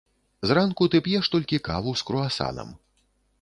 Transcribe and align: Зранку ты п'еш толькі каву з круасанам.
Зранку 0.51 0.87
ты 0.93 1.01
п'еш 1.07 1.29
толькі 1.35 1.61
каву 1.67 1.95
з 2.01 2.07
круасанам. 2.09 2.73